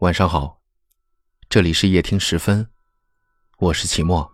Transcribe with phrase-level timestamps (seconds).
[0.00, 0.58] 晚上好，
[1.50, 2.66] 这里是夜听十分，
[3.58, 4.32] 我是齐墨。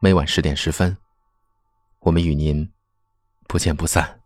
[0.00, 0.94] 每晚十点十分，
[2.00, 2.70] 我们与您
[3.48, 4.20] 不见不散。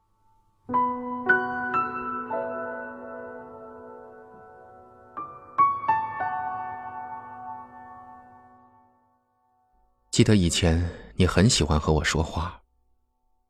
[10.10, 12.60] 记得以前你很喜欢和我说话，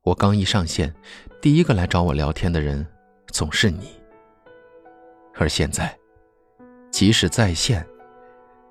[0.02, 0.94] 我刚一上线，
[1.40, 2.86] 第一个来找我聊天的人
[3.28, 3.98] 总是你，
[5.34, 5.98] 而现在。
[6.98, 7.86] 即使在线，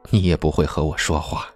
[0.10, 1.48] 你也不会和我说话。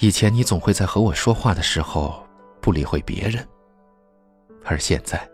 [0.00, 2.24] 以前你总会在和我说话的时候
[2.60, 3.44] 不理会别人，
[4.64, 5.28] 而现在，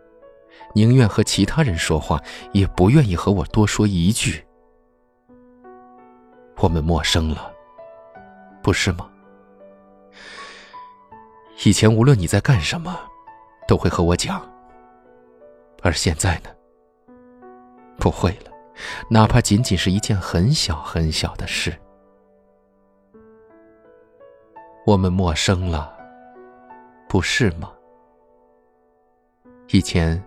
[0.75, 2.19] 宁愿和其他人说话，
[2.53, 4.43] 也不愿意和我多说一句。
[6.57, 7.53] 我们陌生了，
[8.63, 9.07] 不是吗？
[11.67, 12.99] 以前无论你在干什么，
[13.69, 14.51] 都会和我讲，
[15.83, 16.56] 而现在呢？
[18.07, 18.53] 不会了，
[19.11, 21.77] 哪怕仅仅是一件很小很小的事。
[24.87, 25.93] 我们陌生了，
[27.09, 27.73] 不是吗？
[29.73, 30.23] 以前，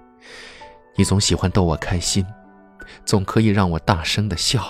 [0.97, 2.25] 你总喜欢逗我开心，
[3.05, 4.61] 总可以让我大声的笑。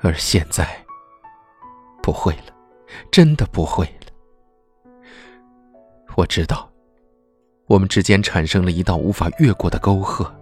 [0.00, 0.82] 而现在，
[2.02, 2.54] 不会了，
[3.12, 4.94] 真的不会了。
[6.16, 6.72] 我知道，
[7.66, 10.34] 我们之间产生了一道无法越过的沟壑。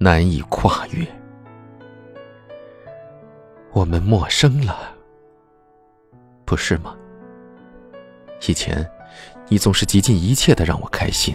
[0.00, 1.04] 难以跨越，
[3.72, 4.94] 我们陌生了，
[6.44, 6.96] 不是吗？
[8.46, 8.88] 以前，
[9.48, 11.34] 你总是极尽一切的让我开心，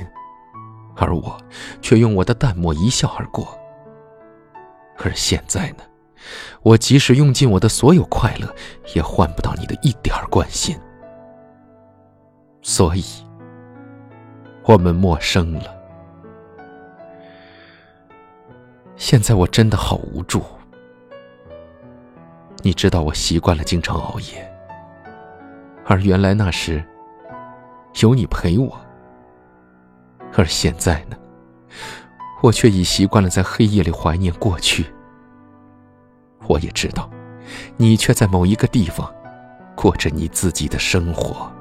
[0.96, 1.38] 而我
[1.82, 3.46] 却用我的淡漠一笑而过。
[4.98, 5.84] 而现在呢，
[6.62, 8.48] 我即使用尽我的所有快乐，
[8.96, 10.74] 也换不到你的一点关心。
[12.62, 13.04] 所以，
[14.64, 15.83] 我们陌生了。
[19.04, 20.42] 现在我真的好无助。
[22.62, 24.50] 你知道我习惯了经常熬夜，
[25.86, 26.82] 而原来那时
[28.00, 28.80] 有你陪我，
[30.38, 31.18] 而现在呢，
[32.42, 34.86] 我却已习惯了在黑夜里怀念过去。
[36.48, 37.10] 我也知道，
[37.76, 39.14] 你却在某一个地方
[39.76, 41.53] 过着你自己的生活。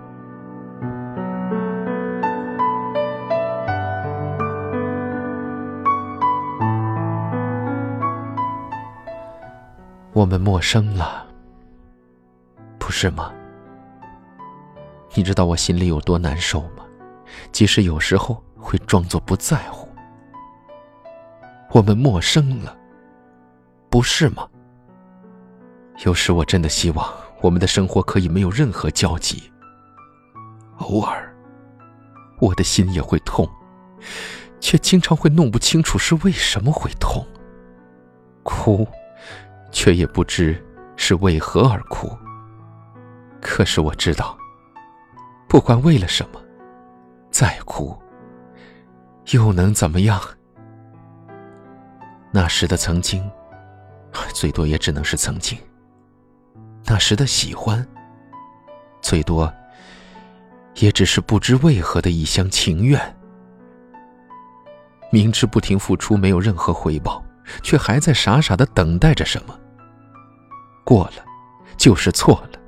[10.23, 11.27] 我们陌生了，
[12.79, 13.33] 不是吗？
[15.15, 16.85] 你知道我心里有多难受吗？
[17.51, 19.89] 即使有时候会装作不在乎。
[21.73, 22.79] 我们陌生了，
[23.91, 24.49] 不是吗？
[26.05, 29.51] 有时我真的希望我们的生活可以没有任何交集。
[30.79, 31.35] 偶尔，
[32.39, 33.45] 我的心也会痛，
[34.61, 37.27] 却经常会弄不清楚是为什么会痛。
[38.45, 38.87] 哭。
[39.73, 40.63] 却也不知
[40.97, 42.17] 是为何而哭。
[43.41, 44.39] 可是我知道，
[45.49, 46.41] 不管为了什么，
[47.31, 48.01] 再哭
[49.33, 50.21] 又能怎么样？
[52.31, 53.29] 那时的曾经，
[54.33, 55.59] 最多也只能是曾经；
[56.85, 57.87] 那时的喜欢，
[59.01, 59.53] 最多
[60.77, 63.01] 也只是不知为何的一厢情愿。
[65.11, 67.23] 明知不停付出没有任何回报，
[67.63, 69.59] 却还在傻傻的等待着什么。
[70.85, 71.25] 过了，
[71.77, 72.59] 就是错了，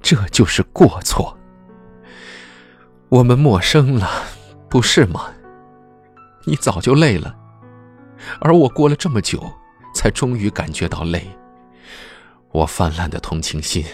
[0.00, 1.36] 这就是过错。
[3.08, 4.08] 我们陌生了，
[4.68, 5.30] 不是吗？
[6.44, 7.36] 你早就累了，
[8.40, 9.42] 而我过了这么久，
[9.94, 11.26] 才终于感觉到累。
[12.52, 13.84] 我泛滥的同情心，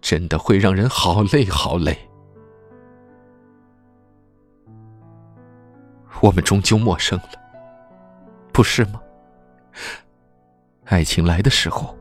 [0.00, 1.96] 真的会让人好累好累。
[6.20, 7.30] 我们终究陌生了，
[8.52, 9.00] 不是吗？
[10.84, 11.96] 爱情来的时候。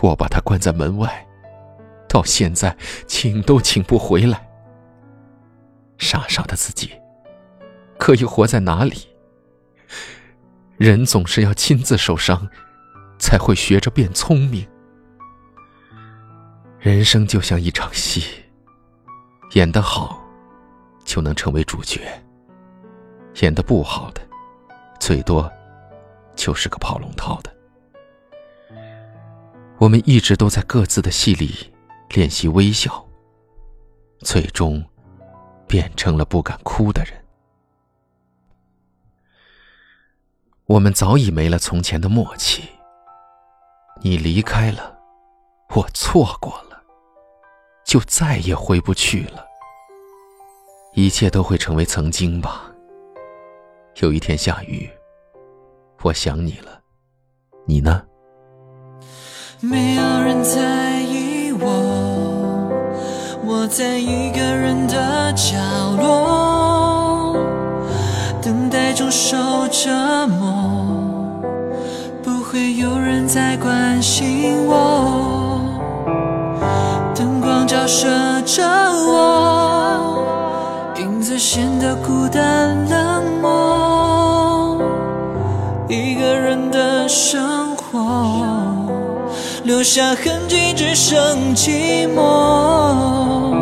[0.00, 1.26] 我把他关在门外，
[2.08, 2.76] 到现在
[3.06, 4.46] 请都请不回来。
[5.98, 6.92] 傻傻的自己，
[7.98, 8.94] 可以活在哪里？
[10.76, 12.46] 人总是要亲自受伤，
[13.18, 14.68] 才会学着变聪明。
[16.78, 18.22] 人生就像一场戏，
[19.54, 20.22] 演得好，
[21.04, 21.98] 就能成为主角；
[23.40, 24.20] 演得不好的，
[25.00, 25.50] 最多
[26.34, 27.55] 就是个跑龙套的。
[29.78, 31.72] 我们一直都在各自的戏里
[32.10, 33.06] 练习微笑，
[34.20, 34.82] 最终
[35.66, 37.12] 变成了不敢哭的人。
[40.64, 42.64] 我们早已没了从前的默契。
[44.02, 44.98] 你离开了，
[45.74, 46.82] 我错过了，
[47.84, 49.46] 就再也回不去了。
[50.94, 52.70] 一切都会成为曾经吧。
[54.00, 54.90] 有一天下雨，
[56.02, 56.80] 我想你了，
[57.66, 58.06] 你呢？
[59.60, 62.68] 没有人在意我，
[63.42, 65.56] 我在一个人的角
[65.98, 67.34] 落，
[68.42, 69.38] 等待中受
[69.68, 71.40] 折磨，
[72.22, 75.58] 不会有人再关心我，
[77.14, 78.06] 灯光照射
[78.42, 80.22] 着我，
[80.98, 84.82] 影子显得孤单冷漠，
[85.88, 87.55] 一个人的生。
[89.76, 93.54] 留下痕迹，只剩寂寞。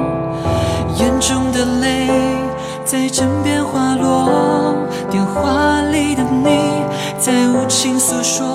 [0.97, 2.09] 眼中的泪
[2.85, 4.77] 在枕边滑落，
[5.11, 6.85] 电话里的你
[7.19, 8.47] 在无情诉说，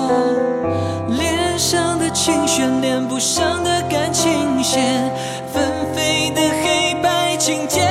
[1.08, 5.12] 脸上的情绪连不上的感情线，
[5.52, 5.62] 纷
[5.94, 7.86] 飞的黑白琴键。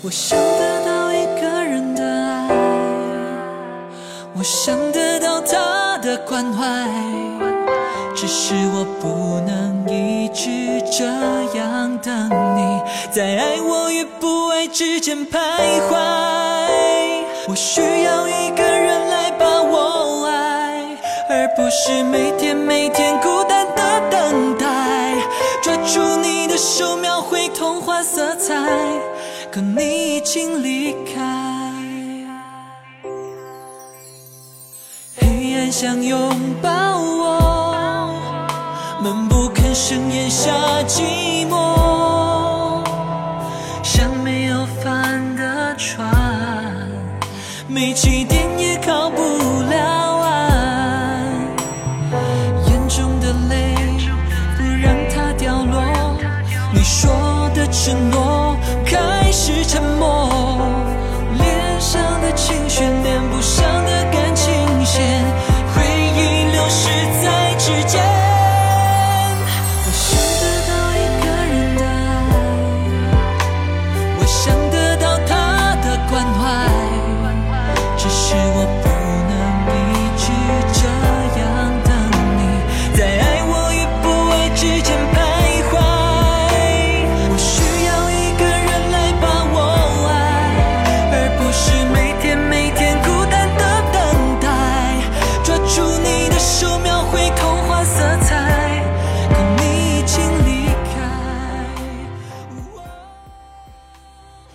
[0.00, 2.48] 我想得到一个人的爱，
[4.36, 4.91] 我想。
[6.26, 6.88] 关怀，
[8.14, 11.04] 只是我不能一直这
[11.58, 15.38] 样等你，在爱我与不爱之间徘
[15.88, 15.96] 徊。
[17.48, 20.96] 我需要一个人来把我爱，
[21.28, 24.66] 而不是每天每天孤单的等待。
[25.62, 28.54] 抓住你的手，描绘童话色彩，
[29.50, 31.61] 可你已经离开。
[35.72, 36.18] 想拥
[36.60, 36.68] 抱
[37.00, 38.14] 我，
[39.02, 40.52] 闷不吭声咽下
[40.86, 42.84] 寂寞，
[43.82, 46.06] 像没有帆的船，
[47.68, 49.22] 没起点也靠不
[49.70, 51.24] 了岸。
[52.66, 53.74] 眼中的泪
[54.58, 55.82] 不让它掉落，
[56.74, 57.10] 你说
[57.54, 58.54] 的承诺
[58.84, 60.28] 开始沉默，
[61.38, 63.81] 脸上的情绪连不上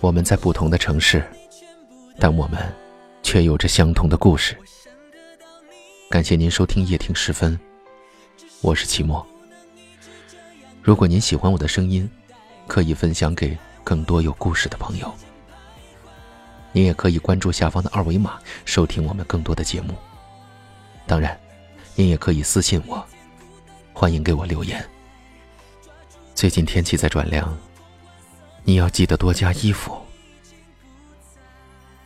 [0.08, 1.22] 我们在不同的城市，
[2.18, 2.58] 但我们
[3.22, 4.56] 却有着相同的故事。
[6.08, 7.60] 感谢您收听夜听时分，
[8.62, 9.24] 我是齐墨。
[10.82, 12.08] 如果您喜欢我的声音，
[12.66, 15.14] 可以分享给更多有故事的朋友。
[16.72, 19.94] 您也可以关注下方的二维码，收听我们更多的节目。
[21.06, 21.38] 当然，
[21.94, 23.06] 您也可以私信我，
[23.92, 24.82] 欢迎给我留言。
[26.34, 27.54] 最近天气在转凉。
[28.64, 29.96] 你要记得多加衣服。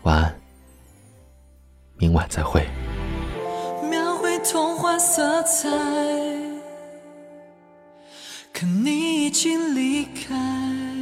[0.03, 0.41] 晚安，
[1.97, 2.67] 明晚再会。
[3.91, 5.69] 描绘童话色彩，
[8.53, 11.02] 可你已经离开。